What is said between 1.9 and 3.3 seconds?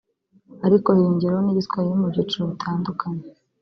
mu byiciro bitandukanye